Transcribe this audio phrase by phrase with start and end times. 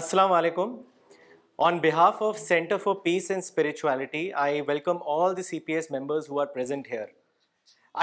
[0.00, 0.74] السلام علیکم
[1.68, 5.90] on behalf of Centre for Peace and Spirituality I welcome all the C P S
[5.90, 7.04] members who are present here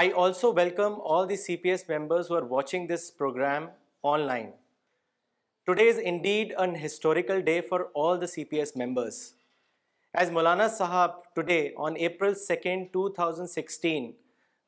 [0.00, 3.66] I also welcome all the C P S members who are watching this programme
[4.26, 4.50] online
[5.66, 9.20] today is indeed an historical day for all the C P S members
[10.20, 14.10] as Maulana sahab today on April second two thousand sixteen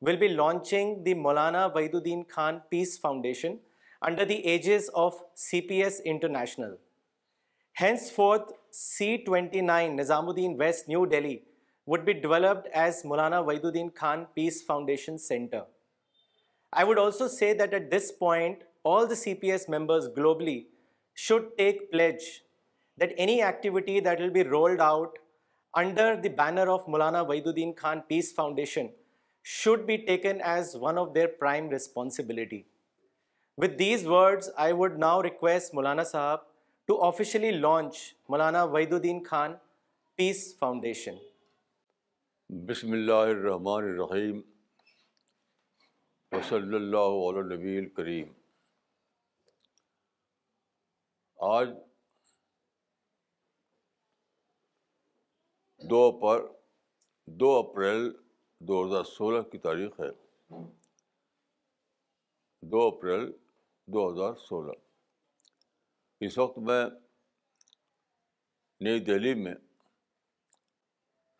[0.07, 3.55] will be launching the Maulana Wahiduddin Khan piece Foundation
[4.09, 6.75] under the aegis of CPS International.
[7.73, 11.43] Henceforth, C29 Nizamuddin West, New Delhi
[11.85, 15.63] would be developed as Maulana Waiduddin Khan Peace Foundation Center.
[16.71, 20.65] I would also say that at this point, all the CPS members globally
[21.13, 22.43] should take pledge
[22.97, 25.19] that any activity that will be rolled out
[25.73, 28.91] under the banner of Maulana Waiduddin Khan Peace Foundation
[29.43, 32.61] should be taken as one of their prime responsibility.
[33.55, 36.39] With these words, I would now request Mulana Sahab
[36.87, 37.97] to officially launch
[38.29, 39.59] Mulana Vaiduddin Khan
[40.21, 41.19] Peace Foundation.
[42.69, 44.41] بسم اللہ الرحمن الرحیم
[46.31, 48.25] وصلی اللہ علیہ نبی الکریم
[51.49, 51.69] آج
[55.89, 56.45] دو پر
[57.41, 58.09] دو April
[58.67, 60.09] دو ہزار سولہ کی تاریخ ہے
[62.73, 63.29] دو اپریل
[63.91, 64.71] دو ہزار سولہ
[66.25, 66.83] اس وقت میں
[68.85, 69.53] نئی دہلی میں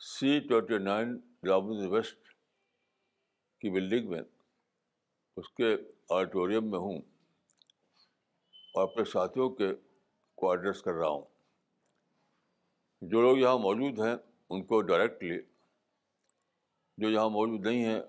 [0.08, 1.18] سی ٹوینٹی نائن
[1.92, 2.28] ویسٹ
[3.60, 4.22] کی بلڈنگ میں
[5.38, 5.74] اس کے
[6.16, 7.00] آڈیٹوریم میں ہوں
[8.78, 9.72] اور اپنے ساتھیوں کے
[10.42, 11.22] کو کر رہا ہوں
[13.12, 14.16] جو لوگ یہاں موجود ہیں
[14.50, 15.40] ان کو ڈائریکٹلی
[17.02, 18.00] جو یہاں موجود نہیں ہیں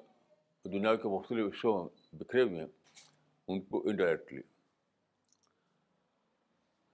[0.72, 2.66] دنیا کے مختلف حصوں میں بکھرے ہیں
[3.50, 4.40] ان کو انڈائریکٹلی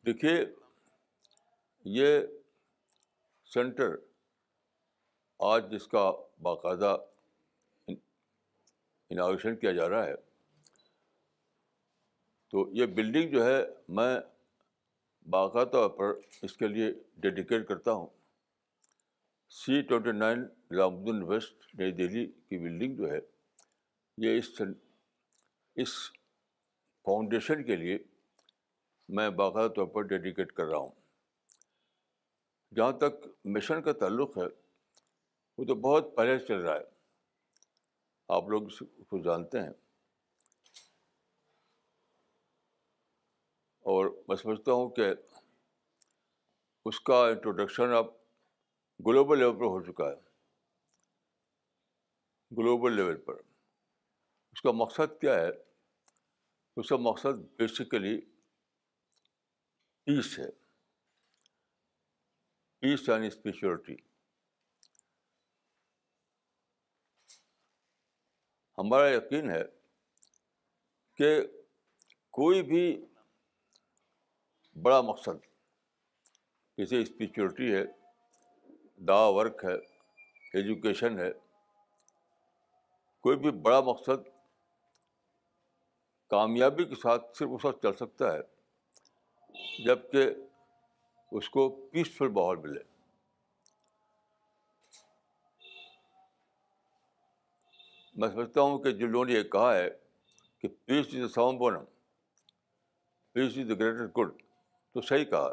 [0.07, 0.43] دیکھیے
[1.99, 2.19] یہ
[3.55, 3.95] سینٹر
[5.53, 6.11] آج جس کا
[6.43, 6.97] باقاعدہ
[9.13, 10.15] انوویشن کیا جا رہا ہے
[12.51, 13.63] تو یہ بلڈنگ جو ہے
[13.99, 14.15] میں
[15.31, 16.13] باقاعدہ طور پر
[16.43, 18.07] اس کے لیے ڈیڈیکیٹ کرتا ہوں
[19.61, 20.45] سی ٹوینٹی نائن
[20.81, 23.19] الدین ویسٹ نئی دہلی کی بلڈنگ جو ہے
[24.27, 24.61] یہ اس
[25.83, 25.95] اس
[27.05, 27.99] فاؤنڈیشن کے لیے
[29.19, 30.91] میں باقاعدہ طور پر ڈیڈیکیٹ کر رہا ہوں
[32.77, 34.47] جہاں تک مشن کا تعلق ہے
[35.59, 36.85] وہ تو بہت پہلے سے چل رہا ہے
[38.37, 38.79] آپ لوگ اس
[39.11, 39.73] کو جانتے ہیں
[43.91, 45.07] اور میں سمجھتا ہوں کہ
[46.89, 48.07] اس کا انٹروڈکشن اب
[49.07, 50.15] گلوبل لیول پر ہو چکا ہے
[52.59, 53.41] گلوبل لیول پر
[54.53, 55.49] اس کا مقصد کیا ہے
[56.81, 58.17] اس کا مقصد بیسیکلی
[60.05, 60.47] پیس ہے
[62.81, 63.97] پیس اینڈ اسپیچورٹی
[68.79, 69.63] ہمارا یقین ہے
[71.19, 71.31] کہ
[72.41, 72.83] کوئی بھی
[74.83, 75.45] بڑا مقصد
[76.79, 77.85] جیسے اسپیچورٹی ہے
[79.13, 79.75] دا ورک ہے
[80.59, 81.31] ایجوکیشن ہے
[83.23, 84.30] کوئی بھی بڑا مقصد
[86.31, 90.23] کامیابی کے ساتھ صرف اس وقت چل سکتا ہے جب کہ
[91.39, 92.83] اس کو پیسفل ماحول ملے
[98.21, 99.89] میں سمجھتا ہوں کہ جن لوگوں نے یہ کہا ہے
[100.61, 101.85] کہ پیس از دا بونم
[103.33, 104.33] peace is the greater good
[104.95, 105.53] تو صحیح کہا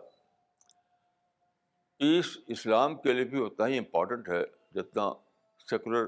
[1.99, 4.43] پیس اسلام کے لیے بھی اتنا ہی امپورٹنٹ ہے
[4.79, 5.09] جتنا
[5.69, 6.05] سیکولر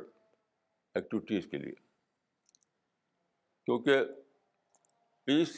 [0.95, 1.73] ایکٹیویٹیز کے لیے
[3.65, 4.03] کیونکہ
[5.29, 5.49] پیس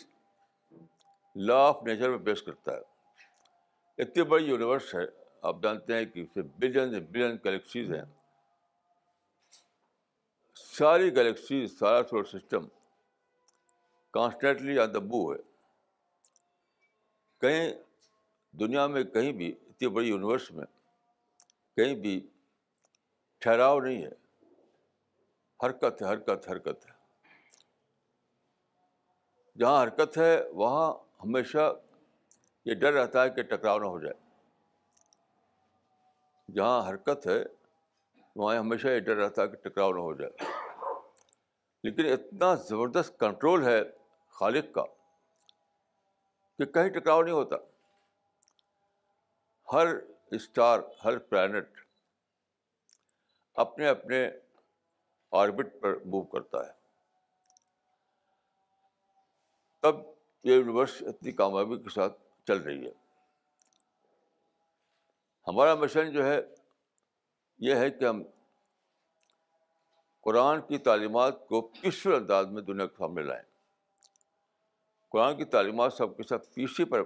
[1.47, 5.03] لا آف نیچر میں پیش کرتا ہے اتنی بڑی یونیورس ہے
[5.49, 8.01] آپ جانتے ہیں کہ اس میں بلین بلین گلیکسیز ہیں
[10.63, 12.67] ساری گلیکسیز سارا solar system
[14.17, 15.37] constantly on the بو ہے
[17.41, 17.71] کہیں
[18.65, 20.65] دنیا میں کہیں بھی اتنی بڑی یونیورس میں
[21.75, 22.19] کہیں بھی
[23.41, 24.11] ٹھہراؤ نہیں ہے
[25.65, 26.90] حرکت حرکت حرکت ہے
[29.59, 30.91] جہاں حرکت ہے وہاں
[31.23, 31.71] ہمیشہ
[32.65, 34.13] یہ ڈر رہتا ہے کہ ٹکراؤ نہ ہو جائے
[36.55, 37.41] جہاں حرکت ہے
[38.35, 40.31] وہاں ہمیشہ یہ ڈر رہتا ہے کہ ٹکراؤ نہ ہو جائے
[41.83, 43.79] لیکن اتنا زبردست کنٹرول ہے
[44.39, 44.83] خالق کا
[46.57, 47.55] کہ کہیں ٹکراؤ نہیں ہوتا
[49.73, 49.87] ہر
[50.37, 51.79] اسٹار ہر پلانٹ
[53.65, 54.27] اپنے اپنے
[55.39, 56.79] آربٹ پر موو کرتا ہے
[59.81, 59.95] تب
[60.43, 62.17] یہ یونیورس اتنی کامیابی کے ساتھ
[62.47, 62.91] چل رہی ہے
[65.47, 66.39] ہمارا مشن جو ہے
[67.67, 68.21] یہ ہے کہ ہم
[70.23, 73.43] قرآن کی تعلیمات کو پیسفل انداز میں دنیا کے سامنے لائیں
[75.11, 77.03] قرآن کی تعلیمات سب کے ساتھ پیسی پر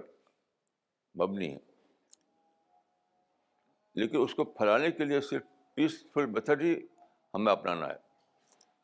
[1.22, 1.58] مبنی ہے
[4.00, 5.42] لیکن اس کو پھیلانے کے لیے صرف
[5.74, 6.74] پیسفل میتھڈ ہی
[7.34, 7.96] ہمیں اپنانا ہے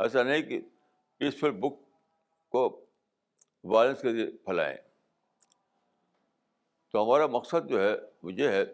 [0.04, 0.60] ایسا نہیں کہ
[1.18, 1.76] پیسفل بک
[2.52, 2.68] کو
[3.70, 4.76] وائلنس کے ذریعے پھیلائیں
[6.92, 7.92] تو ہمارا مقصد جو ہے
[8.22, 8.64] وہ یہ ہے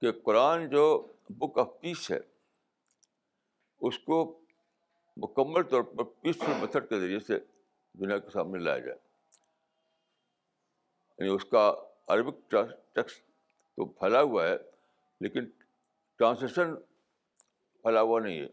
[0.00, 0.84] کہ قرآن جو
[1.38, 2.18] بک آف پیس ہے
[3.88, 4.18] اس کو
[5.22, 7.38] مکمل طور پر پیسفل میتھڈ کے ذریعے سے
[8.00, 8.96] دنیا کے سامنے لایا جائے
[11.18, 11.70] یعنی اس کا
[12.14, 14.56] عربک ٹیکس تو پھیلا ہوا ہے
[15.24, 15.44] لیکن
[16.18, 16.74] ٹرانسلیشن
[17.82, 18.46] پھیلا ہوا نہیں ہے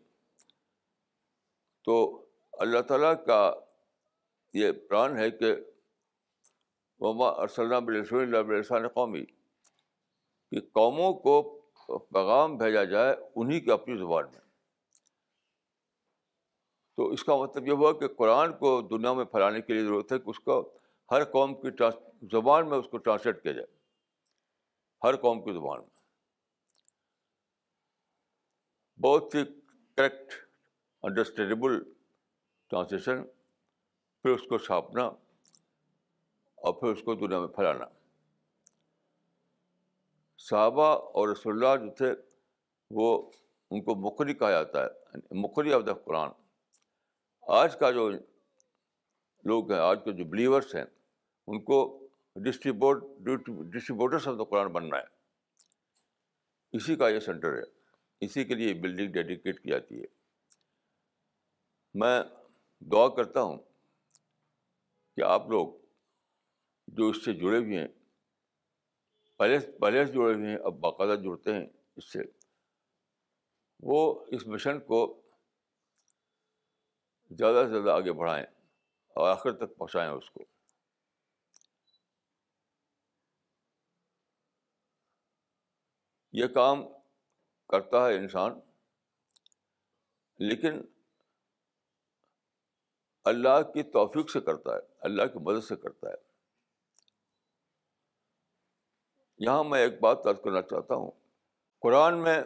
[1.85, 1.93] تو
[2.65, 3.37] اللہ تعالیٰ کا
[4.53, 5.53] یہ پران ہے کہ
[7.07, 11.41] ارسلام رسول اللہ علیہ قومی کہ قوموں کو
[12.13, 14.45] پیغام بھیجا جائے انہیں کی اپنی زبان میں
[16.97, 20.11] تو اس کا مطلب یہ ہوا کہ قرآن کو دنیا میں پھیلانے کے لیے ضرورت
[20.11, 20.59] ہے کہ اس کو
[21.11, 21.69] ہر قوم کی
[22.31, 23.67] زبان میں اس کو ٹرانسلیٹ کیا جائے
[25.03, 25.95] ہر قوم کی زبان میں
[29.07, 29.43] بہت ہی
[29.97, 30.33] کریکٹ
[31.07, 31.79] انڈرسٹینڈیبل
[32.69, 33.21] ٹرانسلیشن
[34.23, 35.03] پھر اس کو چھاپنا
[36.65, 37.85] اور پھر اس کو دنیا میں پھیلانا
[40.49, 40.85] صحابہ
[41.19, 42.11] اور رسول اللہ جو تھے
[43.01, 43.07] وہ
[43.71, 46.29] ان کو مقری کہا جاتا ہے یعنی مقری آف دا قرآن
[47.61, 48.09] آج کا جو
[49.51, 50.83] لوگ ہیں آج کے جو بلیورس ہیں
[51.47, 51.79] ان کو
[52.45, 55.15] distribute distributors of the Quran بننا ہے
[56.77, 57.61] اسی کا یہ سینٹر ہے
[58.25, 60.07] اسی کے لیے بلڈنگ ڈیڈیکیٹ کی جاتی ہے
[62.01, 62.15] میں
[62.91, 63.57] دعا کرتا ہوں
[65.17, 65.67] کہ آپ لوگ
[66.97, 67.87] جو اس سے جڑے ہوئے ہیں
[69.37, 71.65] پہلے پہلے سے جڑے ہوئے ہیں اب باقاعدہ جڑتے ہیں
[72.01, 72.19] اس سے
[73.91, 73.97] وہ
[74.35, 74.99] اس مشن کو
[77.39, 78.45] زیادہ سے زیادہ آگے بڑھائیں
[79.13, 80.43] اور آخر تک پہنچائیں اس کو
[86.41, 86.83] یہ کام
[87.73, 88.59] کرتا ہے انسان
[90.49, 90.77] لیکن
[93.31, 96.15] اللہ کی توفیق سے کرتا ہے اللہ کی مدد سے کرتا ہے
[99.45, 101.11] یہاں میں ایک بات یاد کرنا چاہتا ہوں
[101.81, 102.39] قرآن میں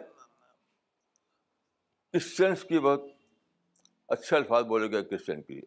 [2.12, 3.02] کرسچنس کی بہت
[4.16, 5.66] اچھے الفاظ بولے گئے کرسچن کے لیے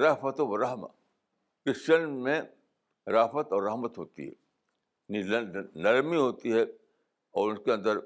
[0.00, 0.86] رحفت و رحمہ
[1.66, 2.40] کرسچن میں
[3.12, 4.34] رافت اور رحمت ہوتی ہے
[5.08, 5.22] یعنی
[5.82, 6.62] نرمی ہوتی ہے
[7.40, 7.96] اور اس کے اندر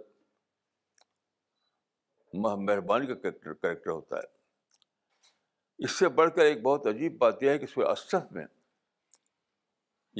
[2.46, 4.34] مہربانی کا کریکٹر ہوتا ہے
[5.84, 8.44] اس سے بڑھ کر ایک بہت عجیب بات یہ ہے کہ سورہ اسف میں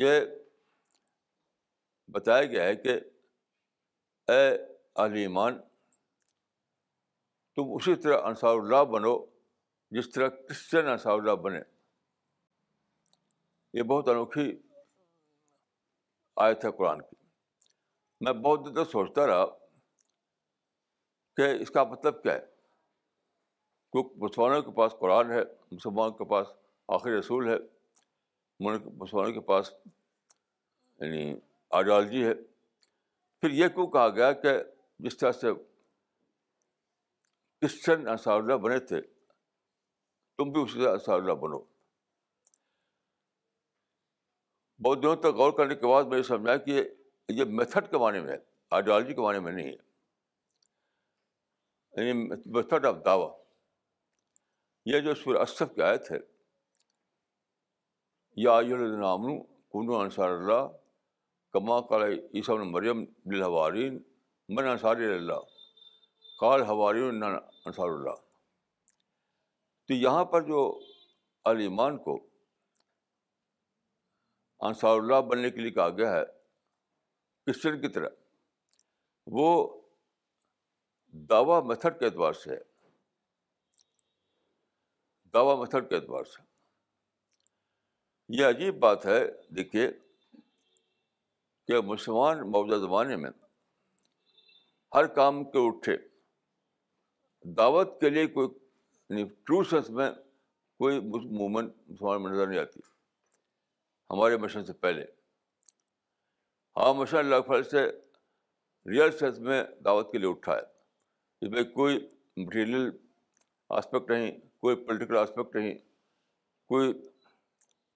[0.03, 0.21] یہ
[2.15, 2.99] بتایا گیا ہے کہ
[4.31, 5.59] اے ایمان
[7.57, 9.17] تم اسی طرح انصار اللہ بنو
[9.99, 11.61] جس طرح کرسچن انصار اللہ بنے
[13.79, 14.51] یہ بہت انوکھی
[16.45, 17.17] آیت ہے قرآن کی
[18.25, 19.47] میں بہت دیر تک سوچتا رہا
[21.37, 22.45] کہ اس کا مطلب کیا ہے
[24.03, 25.41] کیونکہ مسلمانوں کے پاس قرآن ہے
[25.73, 26.47] مسلمانوں کے پاس
[26.95, 27.55] آخر رسول ہے
[28.69, 29.71] مسلمانوں کے پاس
[31.01, 31.23] یعنی
[31.79, 32.33] آئیڈیالوجی ہے
[33.41, 34.53] پھر یہ کیوں کہا گیا کہ
[35.07, 35.53] جس طرح سے
[37.61, 39.01] کرسچن انصار اللہ بنے تھے
[40.39, 41.59] تم بھی اسی طرح انصار اللہ بنو
[44.85, 46.75] بہت دنوں تک غور کرنے کے بعد میں یہ سمجھا کہ
[47.37, 48.39] یہ میتھڈ کے معنی میں ہے
[48.77, 49.75] آئیڈیالوجی کے معنی میں نہیں ہے
[52.09, 52.13] یعنی
[52.55, 53.31] میتھڈ آف دعویٰ
[54.91, 56.17] یہ جو اسف کی آیت ہے
[58.43, 59.39] یا یامن
[59.73, 60.67] کنو انصار اللہ
[61.53, 63.43] کما کال عیسا مریم دل
[64.57, 65.41] من انصار اللہ
[66.41, 68.15] کال ہوارین انصار اللہ
[69.89, 70.61] تو یہاں پر جو
[71.53, 72.15] علیمان کو
[74.71, 76.23] انصار اللہ بننے کے لیے کہا گیا ہے
[77.47, 79.49] کرسچن کی طرح وہ
[81.31, 82.61] دعویٰ میتھڈ کے اعتبار سے ہے
[85.59, 86.43] میتھڈ کے اعتبار سے
[88.41, 89.19] یہ عجیب بات ہے
[89.57, 89.87] دیکھیے
[91.67, 93.31] کہ مسلمان موجودہ زمانے میں
[94.95, 95.97] ہر کام کے اٹھے
[97.57, 98.49] دعوت کے لیے کوئی
[99.09, 100.11] یعنی ٹرو سینس میں
[100.79, 101.01] کوئی
[101.39, 102.81] مومنٹ مسلمان میں نظر نہیں آتی
[104.11, 105.05] ہمارے مشن سے پہلے
[106.77, 107.85] ہاں مشن اللہ فل سے
[108.91, 110.63] ریئل سینس میں دعوت کے لیے اٹھا ہے
[111.47, 111.99] اس میں کوئی
[112.37, 112.89] مٹیریل
[113.77, 114.31] آسپیکٹ نہیں
[114.67, 115.75] کوئی پولیٹیکل آسپیکٹ نہیں
[116.69, 116.93] کوئی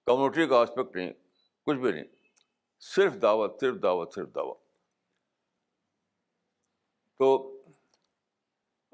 [0.07, 1.11] کمیونٹی کا آسپیکٹ نہیں
[1.65, 2.03] کچھ بھی نہیں
[2.95, 4.57] صرف دعوت صرف دعوت صرف دعوت
[7.19, 7.27] تو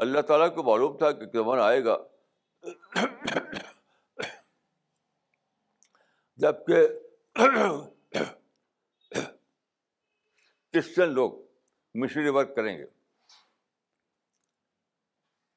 [0.06, 1.98] اللہ تعالیٰ کو معلوم تھا کہ زمانہ آئے گا
[6.46, 6.80] جب کہ
[10.72, 11.38] کرسچن لوگ
[12.02, 12.86] مشنری ورک کریں گے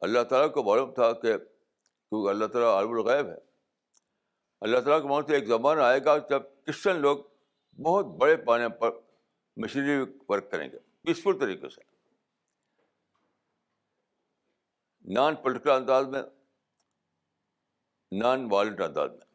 [0.09, 1.35] اللہ تعالیٰ کو معلوم تھا کہ
[2.11, 3.37] کیونکہ اللہ تعالیٰ عرب الغیب ہے
[4.67, 7.19] اللہ تعالیٰ کے من سے ایک زمانہ آئے گا جب کرسچن لوگ
[7.85, 8.91] بہت بڑے پانے پر
[9.65, 9.97] مشینری
[10.29, 11.81] ورک کریں گے پیسفل طریقے سے
[15.19, 16.23] نان پولیٹیکل انداز میں
[18.23, 19.29] نان وائلنٹ انداز میں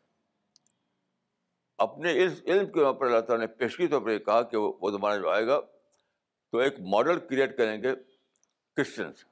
[1.86, 4.58] اپنے اس علم کے اوپر پر اللہ تعالیٰ نے پیشگی طور پر یہ کہا کہ
[4.66, 5.60] وہ زمانہ جو آئے گا
[6.52, 7.94] تو ایک ماڈل کریٹ کریں گے
[8.76, 9.26] کرسچنس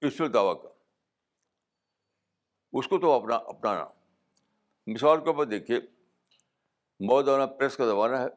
[0.00, 0.68] پیسفل دعویٰ کا
[2.78, 3.84] اس کو تو اپنا اپنانا
[4.92, 5.78] مثال کے اوپر دیکھیے
[7.08, 8.28] مودہ پریس کا زمانہ ہے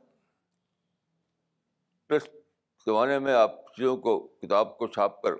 [2.08, 2.27] پریس
[2.86, 5.36] زمانے میں آپ چیزوں کو کتاب کو چھاپ کر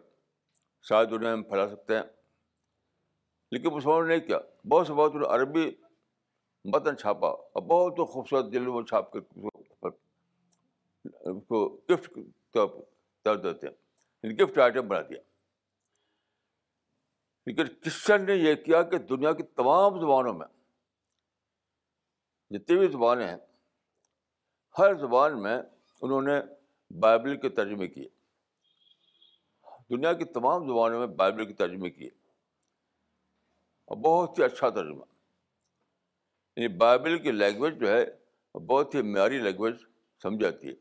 [0.90, 2.04] شاید میں پھیلا سکتے ہیں
[3.52, 4.38] لیکن مسلمانوں نے کیا
[4.72, 5.70] بہت سے بہت عربی
[6.74, 9.90] متن چھاپا اور بہت خوبصورت دل چھاپ کر
[11.06, 13.74] اس کو گفٹ دیتے ہیں
[14.24, 15.20] یعنی گفٹ آئٹم بنا دیا
[17.48, 20.46] لیکن کرسچن نے یہ کیا کہ دنیا کی تمام زبانوں میں
[22.56, 23.38] جتنی بھی زبانیں ہیں
[24.80, 25.56] ہر زبان میں
[26.08, 26.36] انہوں نے
[27.06, 28.10] بائبل کے ترجمے کیے
[29.96, 32.10] دنیا کی تمام زبانوں میں بائبل کے ترجمے کیے
[33.86, 35.06] اور بہت ہی اچھا ترجمہ
[36.56, 38.04] یعنی بائبل کی لینگویج جو ہے
[38.74, 39.76] بہت ہی معیاری لینگویج
[40.24, 40.76] سمجھ جاتی ہے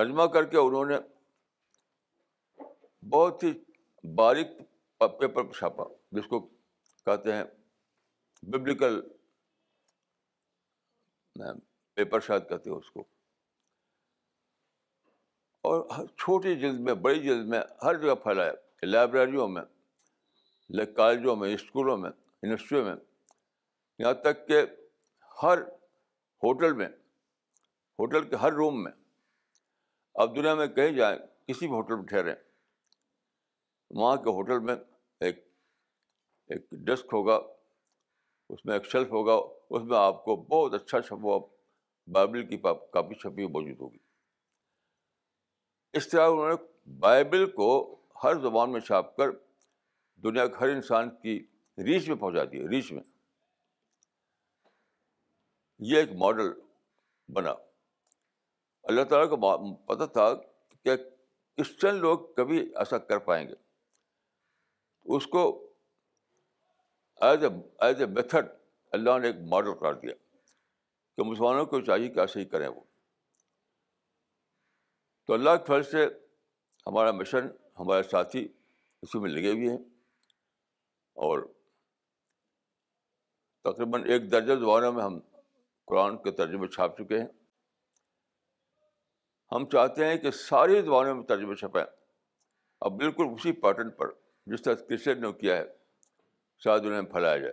[0.00, 0.98] ترجمہ کر کے انہوں نے
[3.18, 3.52] بہت ہی
[4.16, 4.50] باریک
[4.98, 6.40] پیپر پر چھاپا جس کو
[7.04, 7.44] کہتے ہیں
[8.52, 9.00] ببلیکل
[11.94, 13.04] پیپر شاید کہتے ہیں اس کو
[15.68, 18.52] اور چھوٹی جلد میں بڑی جلد میں ہر جگہ پھیلایا
[18.86, 19.62] لائبریریوں میں
[20.96, 22.94] کالجوں میں اسکولوں میں یونیورسٹیوں میں
[23.98, 24.60] یہاں تک کہ
[25.42, 25.58] ہر
[26.42, 26.86] ہوٹل میں
[27.98, 28.92] ہوٹل کے ہر روم میں
[30.22, 31.16] اب دنیا میں کہیں جائیں
[31.48, 32.34] کسی بھی ہوٹل میں ٹھہریں
[34.00, 34.74] وہاں کے ہوٹل میں
[35.26, 35.36] ایک
[36.54, 37.34] ایک ڈیسک ہوگا
[38.54, 39.32] اس میں ایک شیلف ہوگا
[39.76, 41.26] اس میں آپ کو بہت اچھا
[42.12, 43.98] بائبل کی کاپی چھپی ہوئی موجود ہوگی
[45.98, 46.54] اس طرح انہوں نے
[47.00, 47.68] بائبل کو
[48.24, 49.30] ہر زبان میں چھاپ کر
[50.22, 51.38] دنیا کے ہر انسان کی
[51.84, 53.02] ریچ میں پہنچا دی ریچ میں
[55.92, 56.52] یہ ایک ماڈل
[57.36, 57.54] بنا
[58.92, 60.32] اللہ تعالیٰ کو پتہ تھا
[60.84, 63.54] کہ کرسچن لوگ کبھی ایسا کر پائیں گے
[65.16, 65.40] اس کو
[67.26, 67.48] as a
[67.86, 68.46] as a method
[68.98, 70.14] اللہ نے ایک ماڈل قرار دیا
[71.16, 72.80] کہ مسلمانوں کو چاہیے کہ ایسے ہی کریں وہ
[75.26, 76.06] تو اللہ کے فرض سے
[76.86, 77.46] ہمارا مشن
[77.80, 78.46] ہمارے ساتھی
[79.02, 79.76] اسی میں لگے ہوئے ہیں
[81.26, 81.42] اور
[83.64, 85.18] تقریباً ایک درجن زبانوں میں ہم
[85.88, 87.26] قرآن کے ترجمے چھاپ چکے ہیں
[89.54, 94.10] ہم چاہتے ہیں کہ ساری زبانوں میں ترجمے چھپیں اب بالکل اسی پیٹرن پر
[94.52, 95.64] جس طرح کرشن نے کیا ہے
[96.64, 97.52] شاید انہیں پھیلایا جائے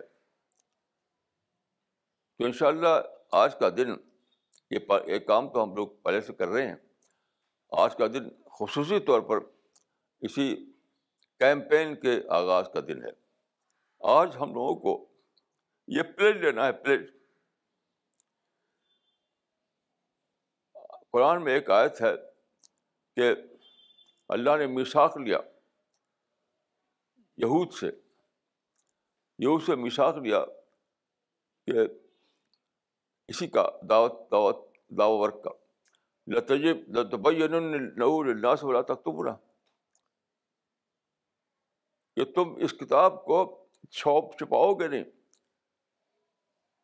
[2.38, 3.00] تو ان شاء اللہ
[3.42, 3.90] آج کا دن
[4.70, 6.74] یہ ایک کام تو ہم لوگ پہلے سے کر رہے ہیں
[7.84, 9.38] آج کا دن خصوصی طور پر
[10.28, 10.54] اسی
[11.40, 13.10] کیمپین کے آغاز کا دن ہے
[14.18, 14.92] آج ہم لوگوں کو
[15.96, 17.10] یہ پلیٹ لینا ہے پلیٹ
[21.12, 22.12] قرآن میں ایک آیت ہے
[23.16, 23.32] کہ
[24.36, 25.38] اللہ نے میساک لیا
[27.40, 27.86] یہود سے
[29.46, 30.40] یہود سے مثاق لیا
[31.66, 31.86] کہ
[33.32, 34.60] اسی کا دعوت دعوت
[34.98, 35.50] دعوت ورک کا
[36.34, 39.24] لطیب لطبیناس نے تک تم
[42.16, 43.40] کہ تم اس کتاب کو
[44.00, 45.04] چھوپ چھپاؤ گے نہیں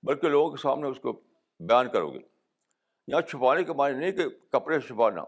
[0.07, 2.19] بلکہ لوگوں کے سامنے اس کو بیان کرو گے
[3.07, 5.25] یہاں چھپانے کے معنی نہیں کہ کپڑے چھپانا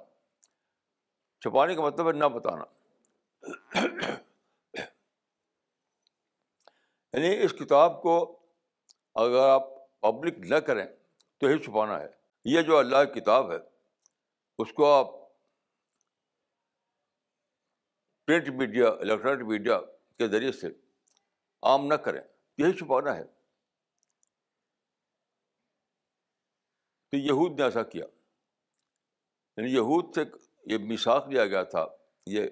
[1.45, 2.65] چھپانے کا مطلب ہے نہ بتانا
[7.15, 8.17] یعنی اس کتاب کو
[9.23, 9.67] اگر آپ
[10.03, 10.85] پبلک نہ کریں
[11.41, 12.07] تو ہی چھپانا ہے
[12.51, 13.57] یہ جو اللہ کی کتاب ہے
[14.63, 15.19] اس کو آپ
[18.27, 19.79] پرنٹ میڈیا الیکٹرانک میڈیا
[20.19, 20.69] کے ذریعے سے
[21.71, 22.21] عام نہ کریں
[22.59, 23.25] یہی چھپانا ہے
[27.11, 28.05] تو یہود نے ایسا کیا
[29.57, 30.21] یعنی یہود سے
[30.73, 31.87] یہ مساق لیا گیا تھا
[32.37, 32.49] یہ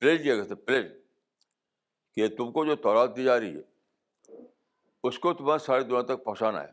[0.00, 0.90] پلیج لیا گیا تھا پلیج
[2.14, 4.40] کہ تم کو جو تورات دی جا رہی ہے
[5.08, 6.70] اس کو تمہیں ساری دنیا تک پہنچانا ہے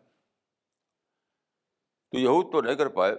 [2.11, 3.13] تو یہود تو نہیں کر پائے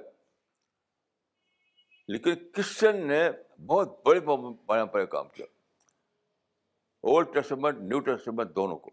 [2.13, 3.23] لیکن کرسچن نے
[3.67, 5.47] بہت بڑے پر کام کیا
[7.11, 8.91] اولڈ ٹیسٹمنٹ نیو ٹیسٹمنٹ دونوں کو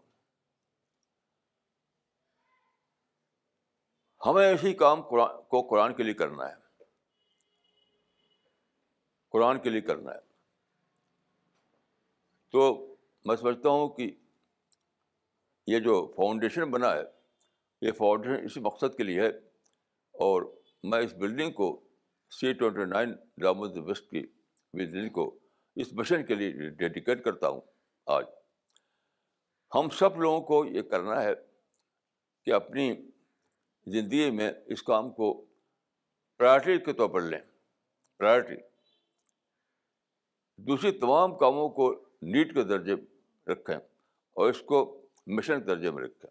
[4.26, 6.54] ہمیں اسی کام کو قرآن کے لیے کرنا ہے
[9.32, 10.20] قرآن کے لیے کرنا ہے
[12.52, 12.66] تو
[13.28, 14.04] میں سمجھتا ہوں کہ
[15.70, 17.02] یہ جو فاؤنڈیشن بنا ہے
[17.86, 19.28] یہ فاؤنڈیشن اسی مقصد کے لیے ہے
[20.26, 20.42] اور
[20.90, 21.66] میں اس بلڈنگ کو
[22.40, 23.12] سی ٹوئنٹی نائن
[23.88, 24.22] ویسٹ کی
[24.78, 25.24] بلڈنگ کو
[25.82, 27.60] اس مشن کے لیے ڈیڈیکیٹ کرتا ہوں
[28.14, 28.24] آج
[29.74, 31.34] ہم سب لوگوں کو یہ کرنا ہے
[32.44, 32.88] کہ اپنی
[33.98, 35.28] زندگی میں اس کام کو
[36.38, 37.40] پرائرٹی کے طور پر لیں
[38.22, 38.56] پرائرٹی
[40.70, 41.92] دوسری تمام کاموں کو
[42.34, 42.94] نیٹ کے درجے
[43.52, 44.80] رکھیں اور اس کو
[45.36, 46.30] مشن درجے میں رکھیں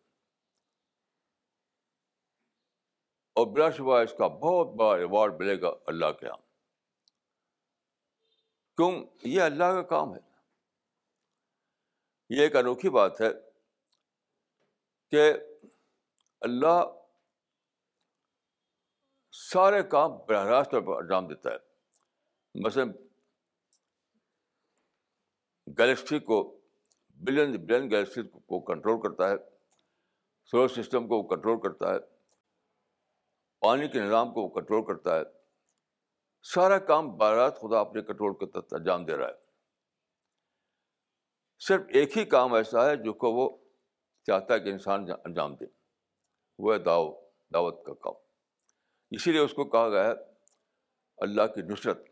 [3.40, 6.46] اور بلا شبہ اس کا بہت بڑا ایوارڈ ملے گا اللہ کے یہاں
[8.78, 8.92] کیوں
[9.34, 10.26] یہ اللہ کا کام ہے
[12.36, 13.28] یہ ایک انوکھی بات ہے
[15.12, 15.32] کہ
[16.48, 16.82] اللہ
[19.44, 22.92] سارے کام براہ راست پر انجام دیتا ہے مثلاً
[25.80, 26.38] گلیکسی کو
[27.26, 29.36] بلین بلین گلیکسیز کو کنٹرول کرتا ہے
[30.52, 32.00] سولر سسٹم کو وہ کنٹرول کرتا ہے
[33.66, 35.24] پانی کے نظام کو وہ کنٹرول کرتا ہے
[36.54, 39.46] سارا کام بارات خدا اپنے کنٹرول کے تحت انجام دے رہا ہے
[41.68, 43.50] صرف ایک ہی کام ایسا ہے جو کہ وہ
[44.28, 45.66] چاہتا ہے کہ انسان انجام دے
[46.64, 47.16] وہ ہے دعوت
[47.54, 48.14] دعوت کا کام
[49.18, 50.12] اسی لیے اس کو کہا گیا ہے
[51.26, 52.06] اللہ کی نصرت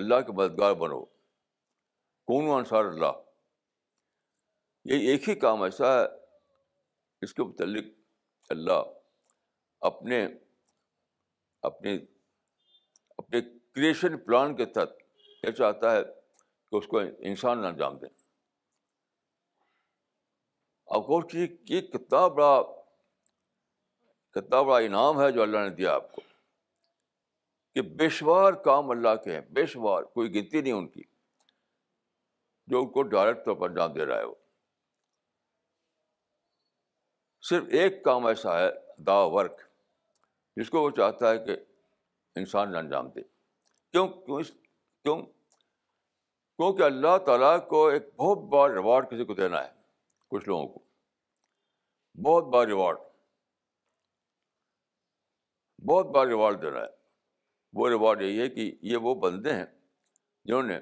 [0.00, 1.04] اللہ کے مددگار بنو
[2.30, 3.12] کون انصار اللہ
[4.90, 6.04] یہ ایک ہی کام ایسا ہے
[7.24, 7.84] اس کے متعلق
[8.50, 8.82] اللہ
[9.88, 10.24] اپنے
[11.68, 11.94] اپنے
[13.18, 13.40] اپنے
[13.74, 15.00] کریشن پلان کے تحت
[15.44, 16.98] یہ چاہتا ہے کہ اس کو
[17.30, 18.08] انسان نہ جان دیں
[21.06, 22.60] غور کیجیے کہ کتنا بڑا
[24.34, 26.22] کتنا بڑا انعام ہے جو اللہ نے دیا آپ کو
[27.74, 31.02] کہ بے شوار کام اللہ کے ہیں بے شوار کوئی گنتی نہیں ان کی
[32.70, 34.34] جو ان کو ڈائریکٹ طور پر انجام دے رہا ہے وہ
[37.48, 38.68] صرف ایک کام ایسا ہے
[39.06, 39.60] دا ورک
[40.56, 41.56] جس کو وہ چاہتا ہے کہ
[42.40, 43.22] انسان نہ انجام دے
[43.92, 44.06] کیوں
[44.40, 45.16] اس کیوں
[46.56, 49.70] کیونکہ اللہ تعالیٰ کو ایک بہت بار ریوارڈ کسی کو دینا ہے
[50.30, 50.82] کچھ لوگوں کو
[52.24, 52.98] بہت بار ریوارڈ
[55.90, 56.90] بہت بار ریوارڈ دینا ہے
[57.80, 59.66] وہ ریوارڈ یہی ہے کہ یہ وہ بندے ہیں
[60.44, 60.76] جنہوں نے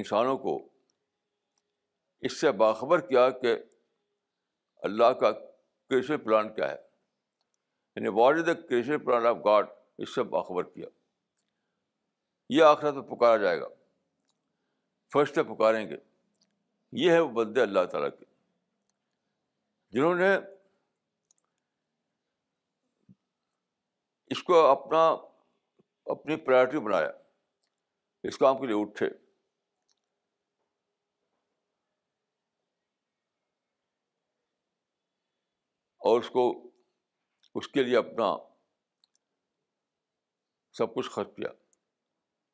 [0.00, 0.58] انسانوں کو
[2.28, 3.54] اس سے باخبر کیا کہ
[4.88, 6.76] اللہ کا کریشن پلان کیا ہے
[7.96, 9.66] یعنی what is the creation plan of God
[10.04, 10.86] اس سے باخبر کیا
[12.56, 13.68] یہ میں پکارا جائے گا
[15.12, 15.96] فرسٹ پکاریں گے
[17.02, 18.24] یہ ہے وہ بندے اللہ تعالیٰ کے
[19.96, 20.34] جنہوں نے
[24.34, 25.04] اس کو اپنا
[26.12, 27.10] اپنی پرائرٹی بنایا
[28.30, 29.08] اس کام کے لیے اٹھے
[36.08, 36.42] اور اس کو
[37.60, 38.34] اس کے لیے اپنا
[40.78, 41.50] سب کچھ خرچ کیا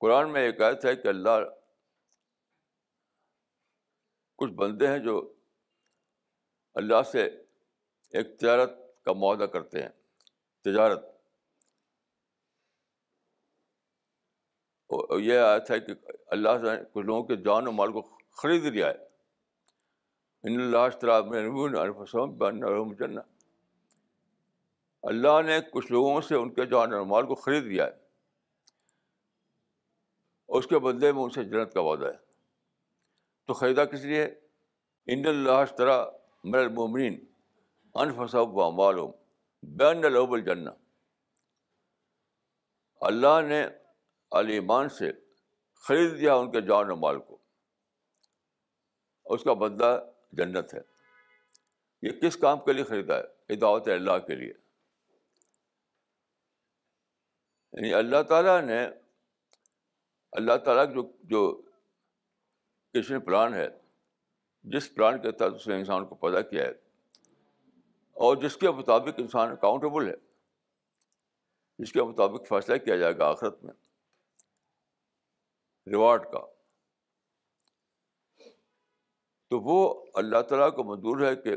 [0.04, 1.44] قرآن میں ایک آیت ہے کہ اللہ
[4.42, 5.14] کچھ بندے ہیں جو
[6.82, 9.88] اللہ سے ایک تجارت کا معاہدہ کرتے ہیں
[10.64, 11.06] تجارت
[15.20, 15.92] یہ آیا تھا کہ
[16.36, 18.02] اللہ سے کچھ لوگوں کے جان و مال کو
[18.42, 19.08] خرید لیا ہے
[20.54, 23.37] ان اللہ میں جنت
[25.06, 28.06] اللہ نے کچھ لوگوں سے ان کے جان مال کو خرید لیا ہے
[30.58, 32.16] اس کے بدلے میں ان سے جنت کا وعدہ ہے
[33.46, 34.24] تو خریدا کس لیے
[35.12, 36.04] ان اللہ طرح
[36.52, 37.18] مر بین
[37.94, 38.12] ان
[40.08, 40.70] الجنہ
[43.08, 43.62] اللہ نے
[44.38, 45.10] علیمان سے
[45.86, 47.36] خرید دیا ان کے جان مال کو
[49.34, 49.96] اس کا بدلہ
[50.38, 50.80] جنت ہے
[52.08, 54.52] یہ کس کام کے لیے خریدا ہے یہ دعوت اللہ کے لیے
[57.74, 58.84] یعنی اللہ تعالیٰ نے
[60.38, 61.40] اللہ تعالیٰ کی جو جو
[63.00, 63.66] کشمیر پلان ہے
[64.72, 66.70] جس پلان کے تحت اس نے انسان کو پیدا کیا ہے
[68.26, 70.14] اور جس کے مطابق انسان اکاؤنٹیبل ہے
[71.82, 73.72] جس کے مطابق فیصلہ کیا جائے گا آخرت میں
[75.92, 76.40] ریوارڈ کا
[79.50, 79.76] تو وہ
[80.22, 81.56] اللہ تعالیٰ کو منظور ہے کہ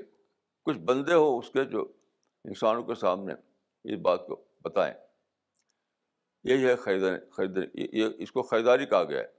[0.65, 1.81] کچھ بندے ہو اس کے جو
[2.47, 3.33] انسانوں کے سامنے
[3.93, 4.93] اس بات کو بتائیں
[6.49, 7.57] یہی ہے خریدنے خرید
[7.93, 9.29] یہ اس کو خریداری کہا گیا ہے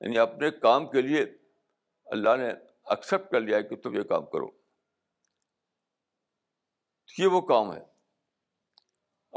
[0.00, 1.24] یعنی اپنے کام کے لیے
[2.14, 4.46] اللہ نے ایکسیپٹ کر لیا ہے کہ تم یہ کام کرو
[7.18, 7.80] یہ وہ کام ہے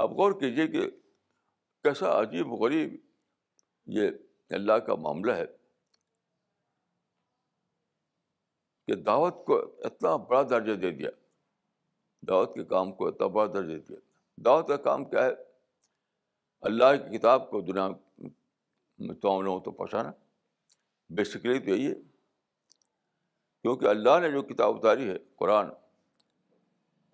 [0.03, 0.87] آپ غور کیجیے کہ
[1.83, 2.95] کیسا عجیب و غریب
[3.97, 5.45] یہ اللہ کا معاملہ ہے
[8.87, 11.09] کہ دعوت کو اتنا بڑا درجہ دے دیا
[12.29, 13.99] دعوت کے کام کو اتنا بڑا درجہ دے دیا
[14.43, 15.31] دعوت کا کام کیا ہے
[16.69, 17.87] اللہ کی کتاب کو دنیا
[19.21, 20.11] پہنچانا
[21.15, 21.93] بے فکری تو یہی ہے
[23.61, 25.69] کیونکہ اللہ نے جو کتاب اتاری ہے قرآن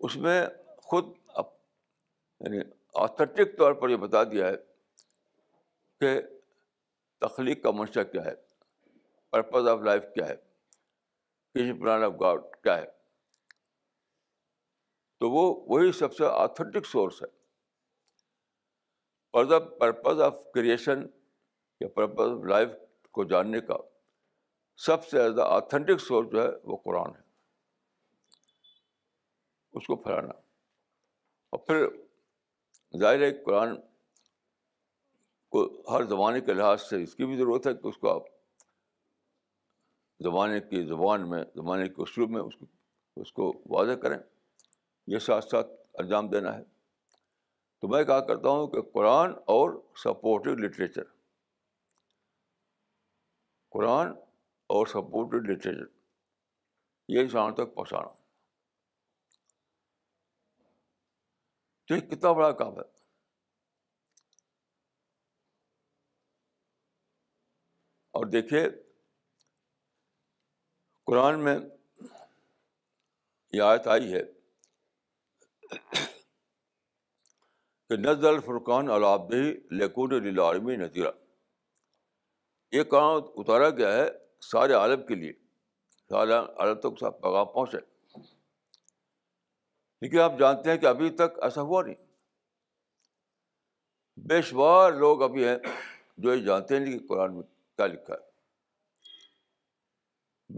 [0.06, 0.42] اس میں
[0.82, 1.06] خود
[1.36, 2.58] یعنی
[3.02, 4.56] آتھنٹک طور پر یہ بتا دیا ہے
[6.00, 6.20] کہ
[7.26, 8.34] تخلیق کا منشا کیا ہے
[9.32, 10.34] پرپز آف لائف کیا ہے
[11.54, 12.84] کسی پلان آف گاڈ کیا ہے
[15.22, 17.26] تو وہ وہی سب سے آتھینٹک سورس ہے
[19.40, 21.02] اور دا پرپز آف کریشن
[21.80, 22.70] یا پرپز آف لائف
[23.18, 23.76] کو جاننے کا
[24.86, 30.34] سب سے زیادہ آتھینٹک سورس جو ہے وہ قرآن ہے اس کو پھیلانا
[31.54, 31.86] اور پھر
[33.00, 33.76] ظاہر ہے قرآن
[35.54, 38.26] کو ہر زمانے کے لحاظ سے اس کی بھی ضرورت ہے کہ اس کو آپ
[40.30, 42.66] زمانے کی زبان میں زمانے کے اسلوب میں اس کو
[43.20, 44.18] اس کو واضح کریں
[45.10, 46.62] یہ ساتھ ساتھ انجام دینا ہے
[47.80, 49.70] تو میں کہا کرتا ہوں کہ قرآن اور
[50.02, 51.04] سپورٹڈ لٹریچر
[53.76, 54.10] قرآن
[54.74, 55.82] اور سپورٹڈ لٹریچر
[57.12, 58.12] یہ انسان تک پہنچانا
[61.88, 62.90] تو یہ کتنا بڑا کام ہے
[68.20, 68.64] اور دیکھیے
[71.06, 71.58] قرآن میں
[73.52, 74.22] یہ آیت آئی ہے
[77.92, 78.88] کہ نظر فرقان
[79.78, 81.10] لیکن عالمی نذیرہ
[82.72, 84.04] یہ کہاں اتارا گیا ہے
[84.50, 85.32] سارے عالم کے لیے
[86.10, 87.78] سارے عالم تک سب پیغام پہنچے
[90.02, 91.94] لیکن آپ جانتے ہیں کہ ابھی تک ایسا ہوا نہیں
[94.30, 95.56] بے شمار لوگ ابھی ہیں
[96.22, 97.42] جو یہ جانتے نہیں کہ قرآن میں
[97.76, 98.22] کیا لکھا ہے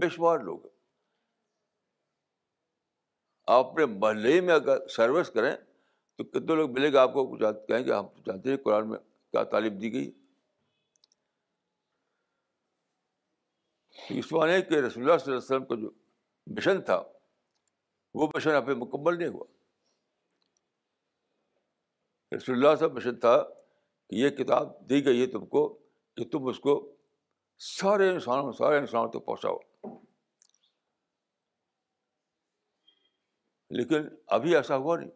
[0.03, 0.73] بے شمار لوگ ہیں
[3.59, 5.55] آپ نے محلے میں اگر سروس کریں
[6.16, 9.42] تو کتنے لوگ ملے گا آپ کو کہیں گے ہم جانتے ہیں قرآن میں کیا
[9.53, 10.11] تعلیم دی گئی
[14.18, 15.90] اس معنی کہ رسول اللہ صلی اللہ علیہ وسلم کا جو
[16.57, 17.03] مشن تھا
[18.20, 19.44] وہ مشن آپ مکمل نہیں ہوا
[22.37, 25.68] رسول اللہ صاحب مشن تھا کہ یہ کتاب دی گئی ہے تم کو
[26.16, 26.74] کہ تم اس کو
[27.81, 29.59] سارے انسانوں سارے انسانوں تک پہنچاؤ
[33.79, 35.11] لیکن ابھی ایسا ہوا نہیں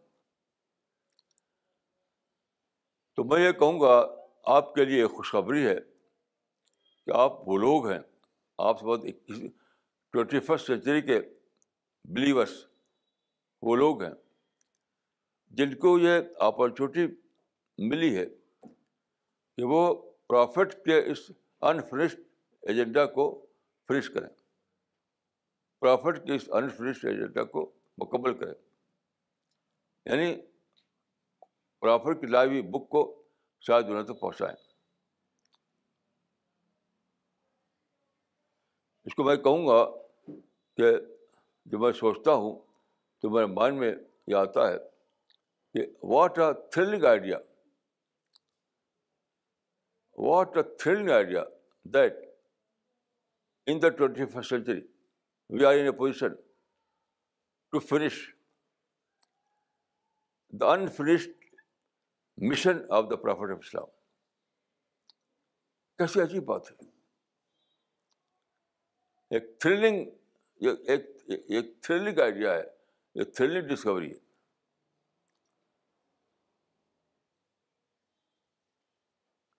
[3.19, 3.95] تو میں یہ کہوں گا
[4.55, 7.99] آپ کے لیے خوشخبری ہے کہ آپ وہ لوگ ہیں
[8.67, 9.07] آپ سے بہت
[10.13, 11.19] ٹوینٹی فسٹ سینچری کے
[12.19, 12.51] بلیورس
[13.69, 14.11] وہ لوگ ہیں
[15.61, 16.19] جن کو یہ
[16.51, 17.07] اپرچونیٹی
[17.89, 18.25] ملی ہے
[19.57, 19.83] کہ وہ
[20.29, 21.31] پرافٹ کے اس
[21.73, 22.21] انفنشڈ
[22.71, 23.29] ایجنڈا کو
[23.89, 24.29] فنش کریں
[25.81, 27.71] پرافٹ کے اس انفنشڈ ایجنڈا کو
[28.03, 28.55] مکمل کریں
[30.07, 30.35] یعنی
[31.83, 33.03] کی ہوئی بک کو
[33.67, 34.57] شاید دنیا تک پہنچائیں
[39.09, 39.85] اس کو میں کہوں گا
[40.77, 40.91] کہ
[41.71, 42.59] جب میں سوچتا ہوں
[43.21, 43.93] تو میرے مائنڈ میں
[44.31, 44.77] یہ آتا ہے
[45.75, 47.39] کہ what a thrilling idea
[50.27, 51.43] what a thrilling idea
[51.95, 52.17] that
[53.73, 54.81] in the twenty first century
[55.59, 56.35] we are in a position
[57.71, 58.19] to finish
[60.61, 61.37] the unfinished
[62.47, 63.87] mission of the prophet of Islam
[65.99, 66.87] کیسی عجیب بات ہے
[69.37, 70.05] ایک تھرلنگ
[70.65, 74.19] ایک تھرلنگ آئیڈیا ہے ایک thrilling Discovery ہے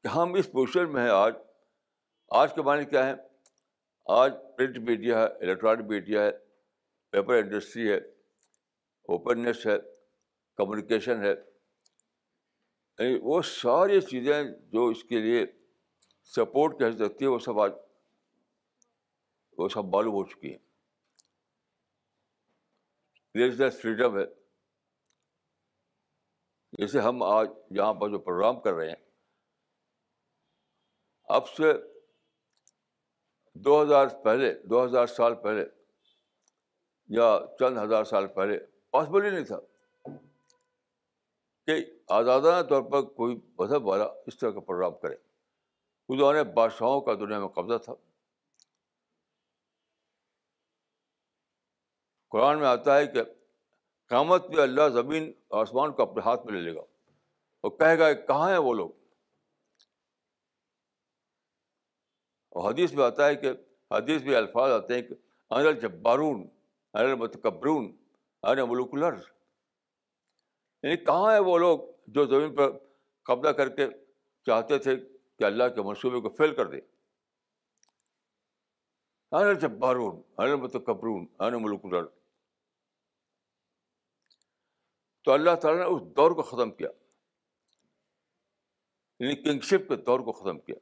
[0.03, 1.33] کہ ہم اس پوزیشن میں ہیں آج
[2.41, 3.13] آج کے معنی کیا ہے
[4.21, 6.31] آج پرنٹ میڈیا ہے الیکٹرانک میڈیا ہے
[7.11, 7.97] پیپر انڈسٹری ہے
[9.15, 9.77] اوپننیس ہے
[10.57, 11.33] کمیونیکیشن ہے
[12.99, 14.33] یعنی وہ ساری چیزیں
[14.71, 15.45] جو اس کے لیے
[16.35, 17.71] سپورٹ کہہ سکتی ہے وہ سب آج
[19.57, 20.57] وہ سب معلوم ہو چکی ہیں
[23.39, 24.25] ریلیزنس فریڈم ہے
[26.77, 28.95] جیسے ہم آج یہاں پر جو پروگرام کر رہے ہیں
[31.37, 31.71] اب سے
[33.65, 35.65] دو ہزار پہلے دو ہزار سال پہلے
[37.19, 38.57] یا چند ہزار سال پہلے
[38.91, 39.59] پاسبل ہی نہیں تھا
[41.69, 41.77] کہ
[42.17, 47.13] آزادانہ طور پر کوئی مذہب والا اس طرح کا پروگرام کرے اس دوران بادشاہوں کا
[47.19, 47.93] دنیا میں قبضہ تھا
[52.35, 53.23] قرآن میں آتا ہے کہ
[54.09, 56.81] قیامت بھی اللہ زمین اور آسمان کو اپنے ہاتھ میں لے لے گا
[57.67, 58.89] اور کہے گا کہ کہاں ہیں وہ لوگ
[62.49, 63.49] اور حدیث میں آتا ہے کہ
[63.97, 65.13] حدیث میں الفاظ آتے ہیں کہ
[65.49, 65.63] ان
[66.09, 66.39] بارون
[66.99, 69.25] الارض
[70.83, 71.79] یعنی کہاں ہیں وہ لوگ
[72.17, 72.71] جو زمین پر
[73.29, 73.87] قبضہ کر کے
[74.45, 74.95] چاہتے تھے
[75.37, 76.77] کہ اللہ کے منصوبے کو فیل کر دے
[79.35, 81.85] ہر جبارون بارون متکبرون کبرون ملک
[85.25, 86.89] تو اللہ تعالیٰ نے اس دور کو ختم کیا
[89.19, 90.75] یعنی کنگشپ کے دور کو ختم کیا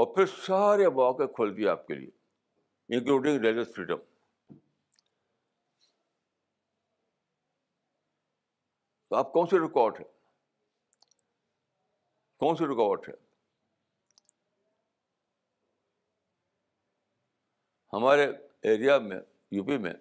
[0.00, 2.10] اور پھر سارے مواقع کھول دیا آپ کے لیے
[2.96, 3.98] انکلوڈنگ ریلیس فریڈم
[9.10, 10.04] تو آپ کون سی رکاوٹ ہے
[12.40, 13.12] کون سی رکاوٹ ہے
[17.92, 18.26] ہمارے
[18.70, 19.18] ایریا میں
[19.56, 19.92] یو پی میں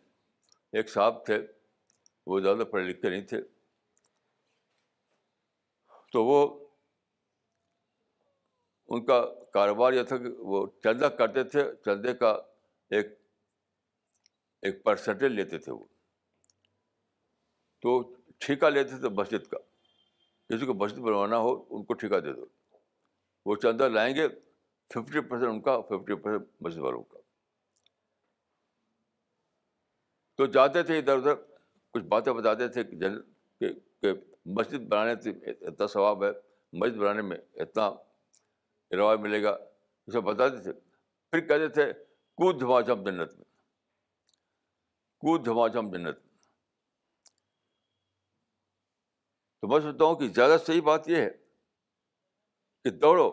[0.79, 1.37] ایک صاحب تھے
[2.31, 3.41] وہ زیادہ پڑھے لکھتے نہیں تھے
[6.13, 6.37] تو وہ
[8.95, 9.21] ان کا
[9.53, 12.29] کاروبار یہ تھا کہ وہ چندہ کرتے تھے چندے کا
[12.97, 13.13] ایک
[14.67, 15.83] ایک پرسنٹیج لیتے تھے وہ
[17.81, 17.99] تو
[18.45, 19.57] ٹھیکہ لیتے تھے مسجد کا
[20.53, 22.45] کسی کو مسجد بنوانا ہو ان کو ٹھیکہ دے دو
[23.45, 24.27] وہ چندہ لائیں گے
[24.93, 27.17] ففٹی پرسینٹ ان کا ففٹی پرسینٹ مسجد والوں کا
[30.37, 31.33] تو جاتے تھے ادھر ادھر
[31.93, 34.13] کچھ باتیں بتاتے تھے کہ
[34.57, 35.29] مسجد بنانے سے
[35.67, 36.29] اتنا ثواب ہے
[36.79, 37.89] مسجد بنانے میں اتنا
[38.97, 39.55] رواج ملے گا
[40.07, 40.71] یہ سب بتاتے تھے
[41.31, 41.91] پھر کہتے تھے
[42.41, 43.45] کود دھماچم جنت میں
[45.25, 46.28] کود دھماچم جنت میں
[49.61, 51.29] تو میں سمجھتا ہوں کہ زیادہ صحیح بات یہ ہے
[52.83, 53.27] کہ دوڑو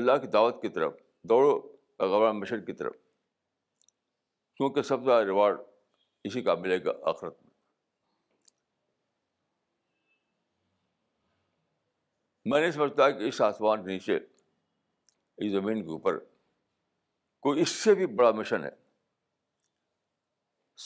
[0.00, 0.94] اللہ کی دعوت کی طرف
[1.28, 1.54] دوڑو
[2.10, 2.92] غور مشن کی طرف
[4.56, 5.58] کیونکہ سب کا ریوارڈ
[6.28, 7.36] اسی کا ملے گا آخرت
[12.50, 16.18] میں نہیں سمجھتا کہ اس آسمان کے نیچے اس زمین کے اوپر
[17.46, 18.70] کوئی اس سے بھی بڑا مشن ہے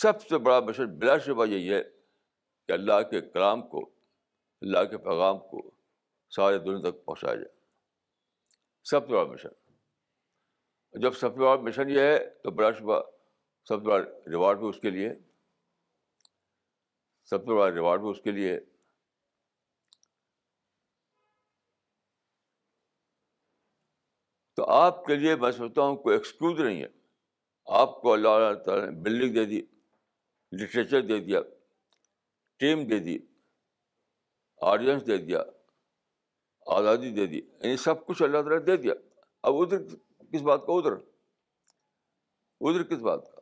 [0.01, 1.83] سب سے بڑا مشن بلا شبہ یہی ہے
[2.67, 3.85] کہ اللہ کے کلام کو
[4.63, 5.71] اللہ کے پیغام کو
[6.37, 7.55] سارے دنیا تک پہنچایا جائے
[8.91, 13.01] سب سے بڑا مشن جب سب سے بڑا مشن یہ ہے تو بڑا شبہ
[13.69, 13.99] سب سے بڑا
[14.31, 15.13] ریوارڈ بھی اس کے لیے
[17.31, 18.59] سب سے بڑا ریوارڈ بھی اس کے لیے
[24.57, 26.87] تو آپ کے لیے میں سمجھتا ہوں کوئی ایکسکیوز نہیں ہے
[27.81, 29.61] آپ کو اللہ تعالیٰ نے بلڈنگ دے دی
[30.61, 31.41] لٹریچر دے دیا
[32.59, 33.19] ٹیم دے دی
[34.71, 35.41] آڈینس دے دیا
[36.77, 38.95] آزادی دے دی یعنی سب کچھ اللہ تعالیٰ دے دیا
[39.49, 39.79] اب ادھر
[40.33, 40.93] کس بات کا ادھر
[42.69, 43.41] ادھر کس بات کا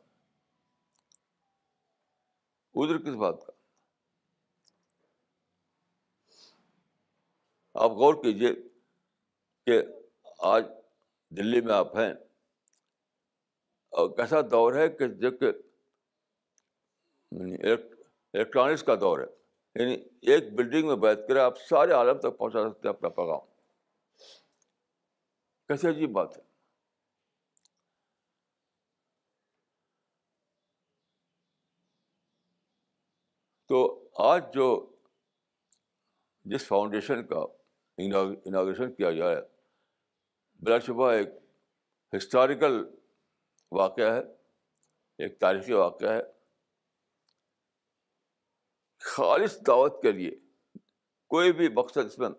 [2.81, 3.51] ادھر کس بات کا
[7.83, 8.51] آپ غور کیجیے
[9.65, 9.75] کہ
[10.49, 10.63] آج
[11.37, 12.11] دلی میں آپ ہیں
[13.99, 19.25] اور کیسا دور ہے کہ جب کہ یعنی الیکٹرانکس کا دور ہے
[19.79, 19.93] یعنی
[20.33, 23.39] ایک بلڈنگ میں بیٹھ کر آپ سارے عالم تک پہنچا سکتے ہیں اپنا پیغام
[25.69, 26.43] کیسی عجیب بات ہے
[33.69, 33.79] تو
[34.29, 34.67] آج جو
[36.51, 37.39] جس فاؤنڈیشن کا
[38.03, 39.41] انوگریشن کیا جا رہا ہے
[40.65, 41.29] بلا شبہ ایک
[42.15, 42.81] ہسٹوریکل
[43.79, 44.19] واقعہ ہے
[45.23, 46.21] ایک تاریخی واقعہ ہے
[49.15, 50.31] خالص دعوت کے لیے
[51.33, 52.29] کوئی بھی مقصد اس میں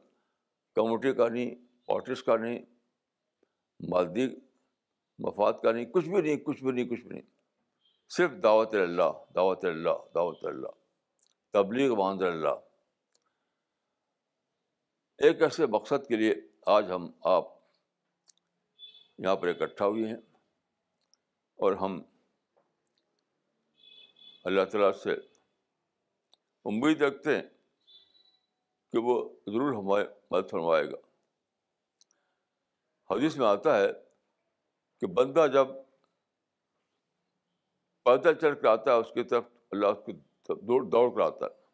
[0.79, 1.55] کمیونٹی کا نہیں
[1.95, 2.59] آرٹسٹ کا نہیں
[3.93, 4.27] مادی
[5.27, 7.25] مفاد کا نہیں کچھ بھی نہیں کچھ بھی نہیں کچھ بھی نہیں
[8.17, 10.75] صرف دعوت اللہ دعوت اللہ دعوت اللہ
[11.59, 12.65] تبلیغ ماند اللہ
[15.27, 16.35] ایک ایسے مقصد کے لیے
[16.77, 17.49] آج ہم آپ
[19.27, 20.19] یہاں پر اکٹھا ہوئے ہیں
[21.65, 22.01] اور ہم
[24.51, 25.15] اللہ تعالیٰ سے
[26.69, 27.43] امید رکھتے ہیں
[28.93, 29.15] کہ وہ
[29.53, 30.97] ضرور ہمارے مدد فرمائے گا
[33.11, 33.87] حدیث میں آتا ہے
[35.01, 35.69] کہ بندہ جب
[38.05, 39.45] پیدا چڑھ کر آتا ہے اس کی طرف
[39.77, 41.65] اللہ اس کو دوڑ دوڑ کر آتا ہے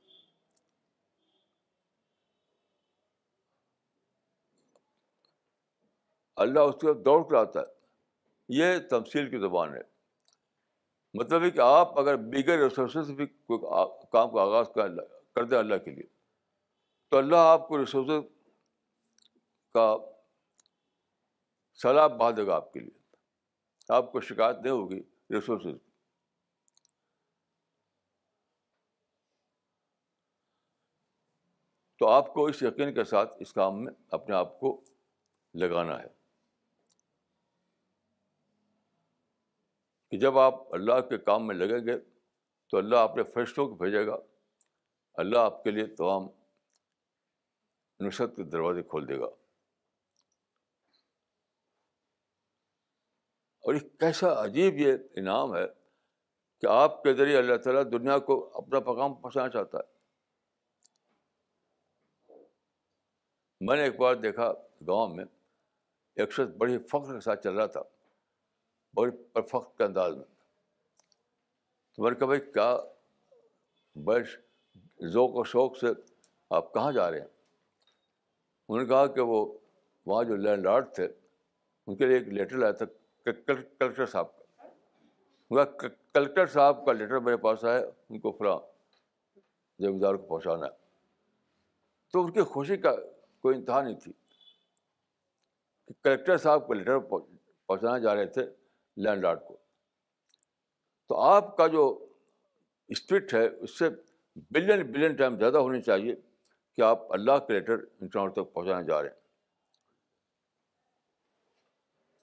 [6.44, 9.80] اللہ اس کی طرف دوڑ کر آتا ہے یہ تمثیل کی زبان ہے
[11.20, 13.58] مطلب ہے کہ آپ اگر بیگر ریسورسز بھی کوئی
[14.12, 16.06] کام کا آغاز کر دیں اللہ کے لیے
[17.10, 18.26] تو اللہ آپ کو ریسورسز
[19.74, 19.92] کا
[21.82, 23.00] سیلاب بہا دے گا آپ کے لیے
[23.94, 25.00] آپ کو شکایت نہیں ہوگی
[25.34, 25.76] ریسورسز
[31.98, 34.80] تو آپ کو اس یقین کے ساتھ اس کام میں اپنے آپ کو
[35.62, 36.06] لگانا ہے
[40.12, 41.96] کہ جب آپ اللہ کے کام میں لگیں گے
[42.70, 44.16] تو اللہ اپنے فرشتوں کو بھیجے گا
[45.22, 46.26] اللہ آپ کے لیے تمام
[48.06, 49.24] نصرت کے دروازے کھول دے گا
[53.60, 55.64] اور ایک کیسا عجیب یہ انعام ہے
[56.60, 59.90] کہ آپ کے ذریعے اللہ تعالیٰ دنیا کو اپنا پیغام پہنچانا چاہتا ہے
[63.68, 64.52] میں نے ایک بار دیکھا
[64.92, 65.24] گاؤں میں
[66.16, 67.82] ایک شخص بڑی فخر کے ساتھ چل رہا تھا
[68.98, 70.24] اور پرفیکٹ انداز میں
[71.96, 72.64] تمہارے کہا بھائی کیا
[74.04, 74.36] بس
[75.12, 75.92] ذوق و شوق سے
[76.58, 79.40] آپ کہاں جا رہے ہیں انہوں نے کہا کہ وہ
[80.06, 81.06] وہاں جو لینڈ لارڈ تھے
[81.86, 82.86] ان کے لیے ایک لیٹر لایا تھا
[83.32, 84.36] کلکٹر صاحب
[85.56, 88.58] کا کلکٹر صاحب کا لیٹر میرے پاس آیا ان کو فلاں
[89.82, 90.80] زمیندار کو پہنچانا ہے
[92.12, 92.94] تو ان کی خوشی کا
[93.42, 94.12] کوئی انتہا نہیں تھی
[95.88, 98.46] کہ کلکٹر صاحب کا لیٹر پہنچانے جا رہے تھے
[99.04, 99.56] لینڈ لارڈ کو
[101.08, 101.84] تو آپ کا جو
[102.96, 103.88] اسپرٹ ہے اس سے
[104.54, 106.14] بلین بلین ٹائم زیادہ ہونی چاہیے
[106.76, 109.20] کہ آپ اللہ کے لیٹر انسانوں تک پہنچانے جا رہے ہیں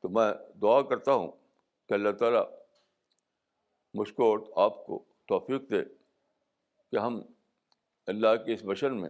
[0.01, 1.31] تو میں دعا کرتا ہوں
[1.87, 2.43] کہ اللہ تعالیٰ
[3.99, 5.83] مجھ کو اور آپ کو توفیق دے
[6.91, 7.21] کہ ہم
[8.13, 9.09] اللہ کے اس مشن میں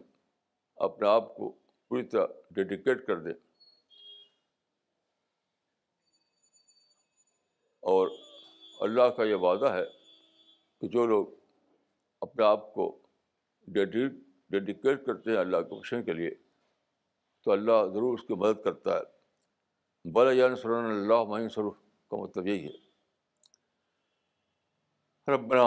[0.87, 1.51] اپنے آپ کو
[1.89, 3.33] پوری طرح ڈیڈیکیٹ کر دیں
[7.91, 8.07] اور
[8.87, 9.81] اللہ کا یہ وعدہ ہے
[10.81, 11.25] کہ جو لوگ
[12.21, 12.85] اپنے آپ کو
[13.73, 16.29] ڈیڈیکیٹ کرتے ہیں اللہ کے بخشنے کے لیے
[17.43, 19.03] تو اللہ ضرور اس کی مدد کرتا ہے
[20.13, 22.71] بل یانس اللہ معین سرو کا مطلب یہی ہے
[25.33, 25.63] ربنا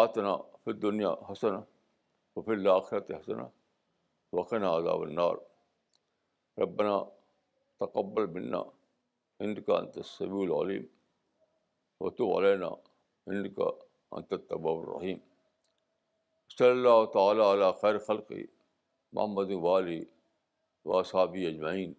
[0.00, 1.54] آتنا پھر دنیا حسن
[2.36, 3.46] و پھر لاخرت حسنا
[4.38, 5.36] وقنا عذاب النار
[6.62, 6.94] ربنا
[7.84, 8.62] تقبل بننا
[9.40, 10.84] ہند کا انت سبی العلیم
[12.04, 12.68] و تو علینا
[13.32, 13.70] ان کا
[14.16, 15.16] انت طب الرحیم
[16.58, 18.32] صلی اللہ تعالیٰ علیہ خیر خلق
[19.12, 20.02] محمد والی
[20.94, 21.92] و صابی اجمعین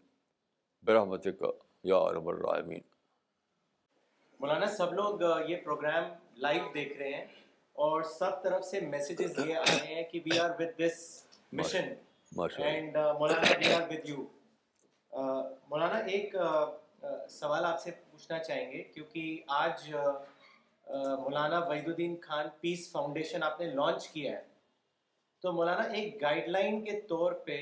[0.87, 1.51] برحمت کا
[1.91, 2.79] یا رب الرحمین
[4.39, 6.09] مولانا سب لوگ یہ پروگرام
[6.45, 7.25] لائیو دیکھ رہے ہیں
[7.85, 10.99] اور سب طرف سے میسیجز یہ آ رہے ہیں کہ we are with this
[11.61, 11.93] mission
[12.67, 14.21] and Maulana we are with you
[15.69, 16.67] Maulana ایک uh,
[17.29, 19.89] سوال آپ سے پوچھنا چاہیں گے کیونکہ آج
[20.91, 24.41] مولانا وحید الدین خان پیس فاؤنڈیشن آپ نے لانچ کیا ہے
[25.41, 27.57] تو مولانا ایک گائیڈ لائن کے طور پہ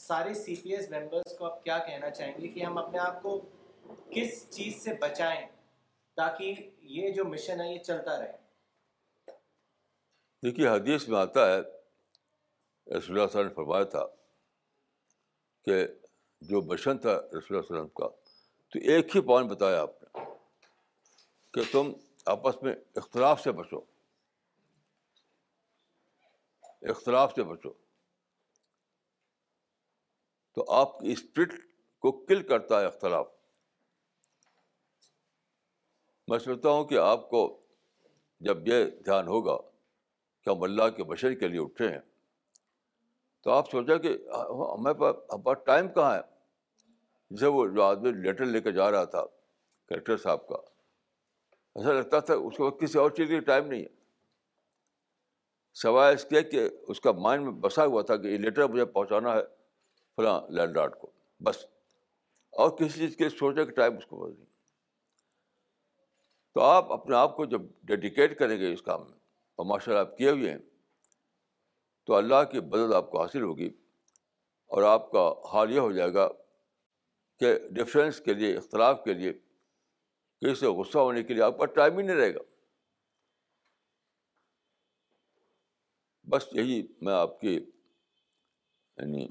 [0.00, 3.22] سارے سی پی ایس ممبرس کو آپ کیا کہنا چاہیں گے کہ ہم اپنے آپ
[3.22, 3.38] کو
[4.10, 5.44] کس چیز سے بچائیں
[6.16, 6.68] تاکہ
[6.98, 8.32] یہ جو مشن ہے یہ چلتا رہے
[10.42, 11.60] دیکھیے حدیث میں آتا ہے
[12.96, 14.06] رسول اللہ نے فرمایا تھا
[15.64, 15.84] کہ
[16.48, 18.08] جو مشن تھا رسول اللہ کا
[18.74, 20.22] تو ایک ہی پوائنٹ بتایا آپ نے
[21.54, 21.90] کہ تم
[22.30, 23.78] آپس میں اختلاف سے بچو
[26.90, 27.72] اختلاف سے بچو
[30.54, 31.52] تو آپ کی اسپرٹ
[32.06, 33.26] کو کل کرتا ہے اختلاف
[36.30, 37.44] میں سمجھتا ہوں کہ آپ کو
[38.48, 39.56] جب یہ دھیان ہوگا
[40.42, 42.00] کہ ہم اللہ کے بشر کے لیے اٹھے ہیں
[43.44, 46.32] تو آپ سوچا کہ ہمارے پاس ہمارے پاس ٹائم کہاں ہے
[47.30, 49.24] جسے وہ جو آدمی لیٹر لے کے جا رہا تھا
[49.88, 50.56] کلیکٹر صاحب کا
[51.78, 53.92] ایسا لگتا تھا اس کو کسی اور چیز کے لیے ٹائم نہیں ہے
[55.82, 58.84] سوائے اس کے کہ اس کا مائنڈ میں بسا ہوا تھا کہ یہ لیٹر مجھے
[58.84, 59.42] پہنچانا ہے
[60.16, 61.10] فلاں لینڈ لارڈ کو
[61.44, 61.64] بس
[62.62, 64.44] اور کسی چیز کے سوچنے کا ٹائم اس کو نہیں
[66.54, 69.18] تو آپ اپنے آپ کو جب ڈیڈیکیٹ کریں گے اس کام میں
[69.58, 70.58] اور ماشاء اللہ آپ کیے ہوئے ہیں
[72.06, 73.68] تو اللہ کی مدد آپ کو حاصل ہوگی
[74.74, 76.28] اور آپ کا حال یہ ہو جائے گا
[77.40, 81.66] کے ڈفرینس کے لیے اختلاف کے لیے کسی سے غصہ ہونے کے لیے آپ کا
[81.78, 82.40] ٹائم ہی نہیں رہے گا
[86.30, 86.76] بس یہی
[87.06, 89.24] میں آپ کی یعنی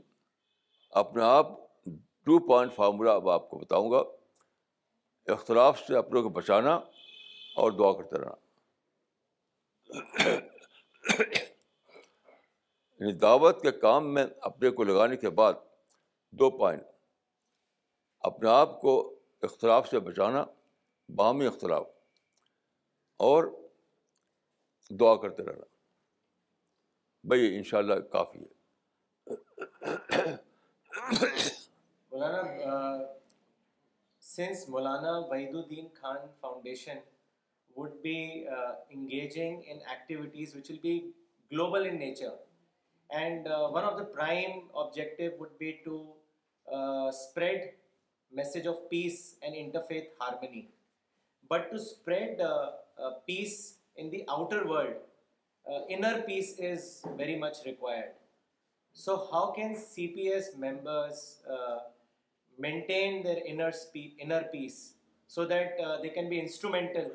[1.01, 1.47] اپنے آپ
[2.25, 4.01] ٹو پوائنٹ فارمولہ اب آپ کو بتاؤں گا
[5.33, 6.73] اختلاف سے اپنے کو بچانا
[7.61, 8.35] اور دعا کرتے رہنا
[10.25, 15.53] یعنی دعوت کے کام میں اپنے کو لگانے کے بعد
[16.39, 16.83] دو پوائنٹ
[18.30, 18.91] اپنے آپ کو
[19.45, 20.43] اختلاف سے بچانا
[21.15, 21.88] بامی اختلاف
[23.30, 23.43] اور
[24.99, 25.65] دعا کرتے رہنا
[27.30, 28.51] بھائی ان شاء اللہ کافی ہے
[32.11, 32.82] مولانا
[34.32, 35.17] since Maulana
[35.55, 36.97] Wahiduddin Khan foundation
[37.78, 38.17] would be
[38.89, 40.97] engaging in in activities which will be
[41.51, 42.36] global nature
[43.19, 46.01] and one of the prime objective
[46.78, 47.74] spread
[48.36, 50.61] message of peace and interfaith harmony
[51.49, 52.39] but to spread
[53.25, 53.55] peace
[53.95, 54.67] in the outward
[59.03, 61.07] so how can C P S member
[62.65, 64.81] maintain in peace
[65.36, 67.09] so that they can be instrumental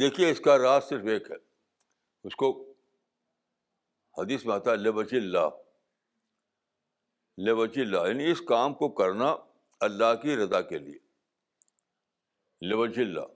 [0.00, 1.28] دیکھیے اس کا راس صرف ایک
[4.18, 5.48] حدیث میں آتا ہے اللہ
[7.36, 9.34] اللہ یعنی اس کام کو کرنا
[9.88, 10.98] اللہ کی رضا کے لیے
[13.02, 13.26] اللہ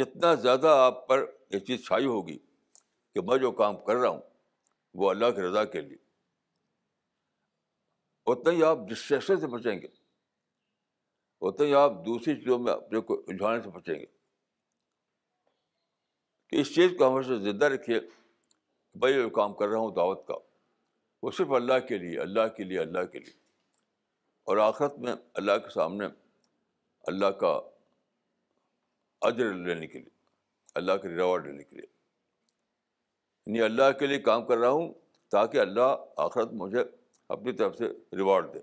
[0.00, 2.38] جتنا زیادہ آپ پر یہ چیز چھائی ہوگی
[3.14, 4.20] کہ میں جو کام کر رہا ہوں
[5.00, 5.96] وہ اللہ کی رضا کے لیے
[8.32, 9.86] اتنا ہی آپ ڈسٹریکشن سے بچیں گے
[11.48, 14.04] اتنا ہی آپ دوسری چیزوں میں اپنے کو الجھانے سے بچیں گے
[16.48, 17.98] کہ اس چیز کو ہمیشہ زندہ رکھیے
[19.00, 20.34] بھائی جو کام کر رہا ہوں دعوت کا
[21.22, 23.32] وہ صرف اللہ کے لیے اللہ کے لیے اللہ کے لیے
[24.50, 26.06] اور آخرت میں اللہ کے سامنے
[27.08, 27.52] اللہ کا
[29.28, 30.10] ادر لینے کے لیے
[30.80, 31.86] اللہ کے ریوارڈ لینے کے لیے
[33.46, 34.92] یعنی اللہ کے لیے کام کر رہا ہوں
[35.32, 35.94] تاکہ اللہ
[36.26, 36.82] آخرت مجھے
[37.36, 38.58] اپنی طرف سے ریوارڈ دے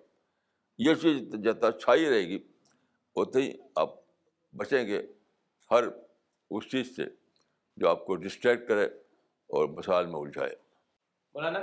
[0.90, 2.40] یہ چیز جتنا چھائی رہے گی
[3.22, 3.52] اتنے ہی
[3.84, 3.96] آپ
[4.58, 5.02] بچیں گے
[5.72, 5.84] ہر
[6.58, 7.04] اس چیز سے
[7.82, 8.88] جو آپ کو ڈسٹریکٹ کرے
[9.58, 10.50] اور مسائل میں الجھائے
[11.34, 11.60] مولانا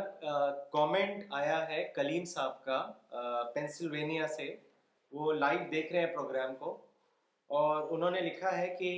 [0.72, 2.78] کامنٹ آیا ہے کلیم صاحب کا
[3.54, 4.54] پینسلوینیا سے
[5.18, 6.70] وہ لائیو دیکھ رہے ہیں پروگرام کو
[7.58, 8.90] اور انہوں نے لکھا ہے کہ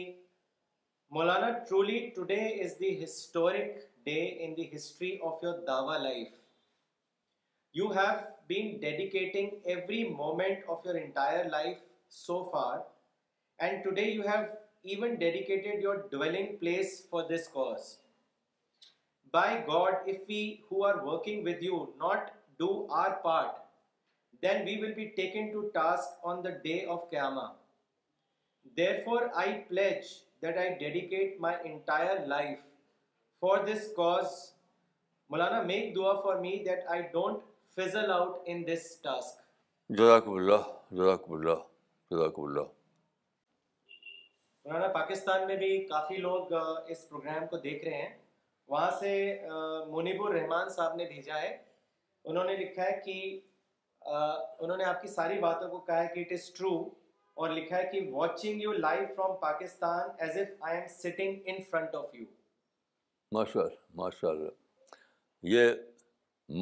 [1.17, 6.29] Maulana truly today is the historic day in the history of your دعوی life
[7.81, 8.17] you have
[8.49, 11.79] been dedicating every moment of your entire life
[12.25, 12.79] so far
[13.65, 14.45] and today you have
[14.93, 17.97] even dedicated your dwelling place for this cause
[19.33, 20.37] Pakistan
[45.47, 46.53] میں بھی کافی لوگ
[46.89, 48.17] اس programme کو دیکھ رہے ہیں
[48.69, 49.11] وہاں سے
[49.91, 51.57] منیب الرحمان صاحب نے بھیجا ہے
[52.31, 53.13] انہوں نے لکھا ہے کہ
[54.07, 56.73] انہوں نے آپ کی ساری باتوں کو کہا ہے کہ اٹ از ٹرو
[57.43, 61.63] اور لکھا ہے کہ watching you live from Pakistan as if I am sitting in
[61.71, 62.25] front of you
[63.37, 64.51] ماشاء اللہ ماشاء اللہ
[65.55, 65.71] یہ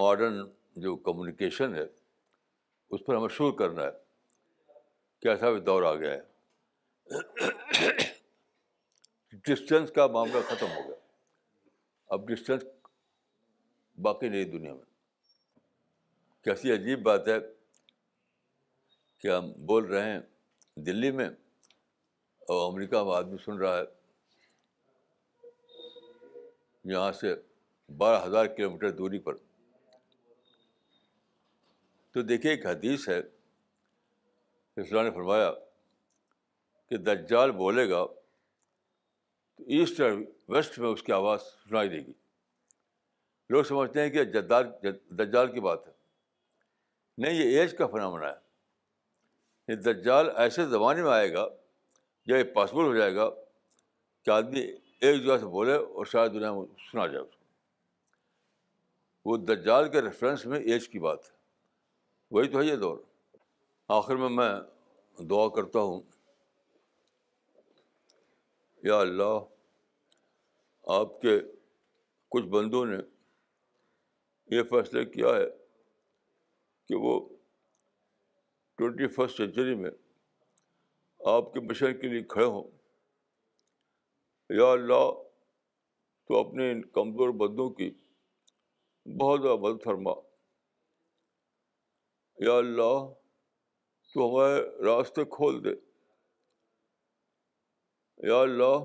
[0.02, 0.40] ماڈرن
[0.84, 1.84] جو کمیونیکیشن ہے
[2.90, 3.90] اس پر ہمیں شور کرنا ہے
[5.22, 7.90] کیسا دور آ گیا ہے
[9.48, 10.95] ڈسٹینس کا معاملہ ختم ہو گیا
[12.12, 12.62] اب ڈسٹینس
[14.02, 14.84] باقی نہیں دنیا میں
[16.44, 17.38] کیسی عجیب بات ہے
[19.20, 20.20] کہ ہم بول رہے ہیں
[20.86, 21.28] دلی میں
[22.52, 23.84] اور امریکہ میں آدمی سن رہا ہے
[26.92, 27.34] یہاں سے
[27.98, 29.36] بارہ ہزار کلو میٹر دوری پر
[32.12, 33.18] تو دیکھیے ایک حدیث ہے
[34.82, 35.52] اسلام نے فرمایا
[36.88, 38.04] کہ دجال بولے گا
[39.64, 40.10] ایسٹ اور
[40.48, 42.12] ویسٹ میں اس کی آواز سنائی دے گی
[43.50, 44.22] لوگ سمجھتے ہیں کہ
[45.20, 45.92] دجال کی بات ہے
[47.24, 51.46] نہیں یہ ایج کا فنامنا ہے یہ دجال ایسے زمانے میں آئے گا
[52.26, 53.28] جب یہ پاسبل ہو جائے گا
[54.24, 59.36] کہ آدمی ایک جگہ سے بولے اور شاید دنیا میں سنا جائے اس کو وہ
[59.54, 61.34] دجال کے ریفرنس میں ایج کی بات ہے
[62.34, 62.98] وہی تو ہے یہ دور
[64.00, 64.50] آخر میں میں
[65.30, 66.00] دعا کرتا ہوں
[68.86, 69.38] یا اللہ
[70.94, 71.30] آپ کے
[72.34, 72.96] کچھ بندوں نے
[74.56, 75.48] یہ فیصلہ کیا ہے
[76.88, 77.14] کہ وہ
[78.78, 79.90] ٹوینٹی فسٹ سینچری میں
[81.32, 82.62] آپ کے بشر کے لیے کھڑے ہوں
[84.60, 85.04] یا اللہ
[86.28, 87.90] تو اپنے ان کمزور بندوں کی
[89.20, 90.14] بہت زیادہ مدد فرما
[92.50, 92.96] یا اللہ
[94.12, 95.74] تو ہمارے راستے کھول دے
[98.24, 98.76] یا اللہ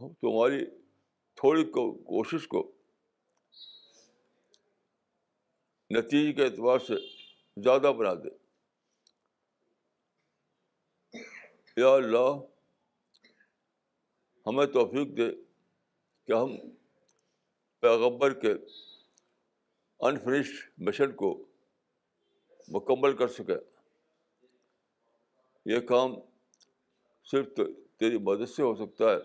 [0.00, 0.64] ہم تمہاری
[1.40, 2.62] تھوڑی کو کوشش کو
[5.96, 6.94] نتیجے کے اعتبار سے
[7.64, 8.28] زیادہ بنا دے
[11.80, 12.28] یا اللہ
[14.46, 15.30] ہمیں توفیق دے
[16.26, 16.56] کہ ہم
[17.80, 18.52] پیغبر کے
[20.08, 21.32] انفنشڈ مشن کو
[22.74, 23.56] مکمل کر سکیں
[25.70, 26.14] یہ کام
[27.30, 27.64] صرف تو
[27.98, 29.18] تیری مدد سے ہو سکتا ہے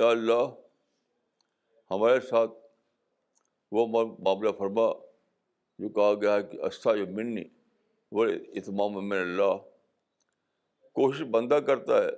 [0.00, 0.44] یا اللہ
[1.90, 2.50] ہمارے ساتھ
[3.78, 3.86] وہ
[4.24, 4.86] معاملہ فرما
[5.78, 7.42] جو کہا گیا ہے کہ اسا جو منی
[8.16, 8.24] وہ
[8.60, 9.56] اتمام من اللہ
[10.98, 12.08] کوشش بندہ کرتا ہے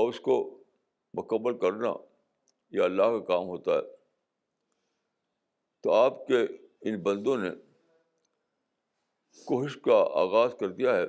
[0.00, 0.34] اور اس کو
[1.18, 1.92] مکمل کرنا
[2.76, 3.82] یہ اللہ کا کام ہوتا ہے
[5.82, 6.40] تو آپ کے
[6.88, 7.50] ان بندوں نے
[9.46, 11.04] کوشش کا آغاز کر دیا ہے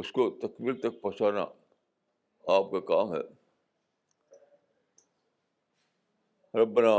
[0.00, 1.44] اس کو تکمیل تک پہنچانا
[2.54, 3.20] آپ کا کام ہے
[6.62, 6.94] ربنا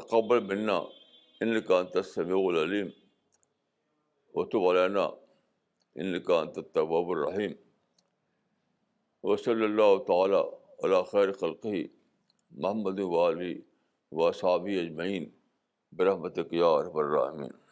[0.00, 0.76] تقبل منا
[1.44, 2.88] ان کا انت سمیع العلیم
[4.38, 7.52] و تو ان کا انت طباب الرحیم
[9.30, 9.76] و صلی
[10.06, 10.42] تعالیٰ
[10.80, 11.86] تعالیٰ خیر خلقی
[12.50, 13.54] محمد والی
[14.16, 15.28] و صابی اجمعین
[15.98, 17.67] برحمت یا رب الرحمین